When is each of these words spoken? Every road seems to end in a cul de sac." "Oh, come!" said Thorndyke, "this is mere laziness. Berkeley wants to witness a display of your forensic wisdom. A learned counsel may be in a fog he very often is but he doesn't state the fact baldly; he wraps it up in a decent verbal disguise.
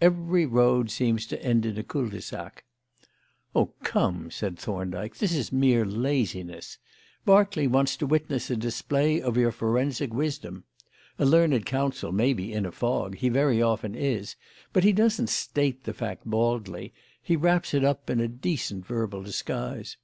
Every 0.00 0.46
road 0.46 0.90
seems 0.90 1.26
to 1.26 1.40
end 1.40 1.64
in 1.64 1.78
a 1.78 1.84
cul 1.84 2.08
de 2.08 2.20
sac." 2.20 2.64
"Oh, 3.54 3.66
come!" 3.84 4.32
said 4.32 4.58
Thorndyke, 4.58 5.14
"this 5.18 5.32
is 5.32 5.52
mere 5.52 5.84
laziness. 5.84 6.78
Berkeley 7.24 7.68
wants 7.68 7.96
to 7.98 8.06
witness 8.08 8.50
a 8.50 8.56
display 8.56 9.22
of 9.22 9.36
your 9.36 9.52
forensic 9.52 10.12
wisdom. 10.12 10.64
A 11.20 11.24
learned 11.24 11.66
counsel 11.66 12.10
may 12.10 12.32
be 12.32 12.52
in 12.52 12.66
a 12.66 12.72
fog 12.72 13.14
he 13.18 13.28
very 13.28 13.62
often 13.62 13.94
is 13.94 14.34
but 14.72 14.82
he 14.82 14.92
doesn't 14.92 15.28
state 15.28 15.84
the 15.84 15.94
fact 15.94 16.26
baldly; 16.28 16.92
he 17.22 17.36
wraps 17.36 17.72
it 17.72 17.84
up 17.84 18.10
in 18.10 18.18
a 18.18 18.26
decent 18.26 18.84
verbal 18.84 19.22
disguise. 19.22 19.96